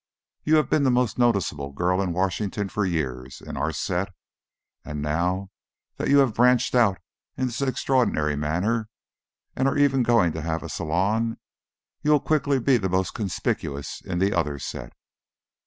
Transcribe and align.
You 0.43 0.55
have 0.55 0.67
been 0.67 0.81
the 0.81 0.89
most 0.89 1.19
noticeable 1.19 1.73
girl 1.73 2.01
in 2.01 2.11
Washington 2.11 2.69
for 2.69 2.83
years 2.87 3.39
in 3.39 3.55
our 3.55 3.71
set 3.71 4.09
and 4.83 4.99
now 4.99 5.51
that 5.97 6.09
you 6.09 6.17
have 6.17 6.33
branched 6.33 6.73
out 6.73 6.97
in 7.37 7.45
this 7.45 7.61
extraordinary 7.61 8.35
manner 8.35 8.89
and 9.55 9.67
are 9.67 9.77
even 9.77 10.01
going 10.01 10.31
to 10.31 10.41
have 10.41 10.63
a 10.63 10.69
salon, 10.69 11.37
you'll 12.01 12.19
quickly 12.19 12.59
be 12.59 12.77
the 12.77 12.89
most 12.89 13.13
conspicuous 13.13 14.01
in 14.03 14.17
the 14.17 14.33
other 14.33 14.57
set. 14.57 14.91